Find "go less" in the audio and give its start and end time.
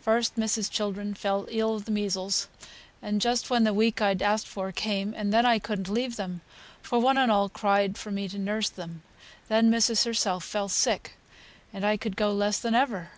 12.14-12.60